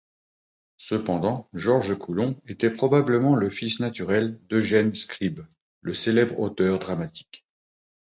Cependant 0.79 1.47
Georges 1.53 1.95
Coulon 1.99 2.35
était 2.47 2.71
probablement 2.71 3.35
le 3.35 3.51
fils 3.51 3.79
naturel 3.79 4.39
d'Eugène 4.49 4.95
Scribe, 4.95 5.41
le 5.83 5.93
célèbre 5.93 6.39
auteur 6.39 6.79
dramatique. 6.79 7.45